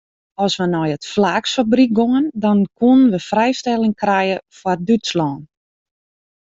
[0.45, 5.35] As we nei it flaaksfabryk gongen dan koenen we frijstelling krije foar Dútslân.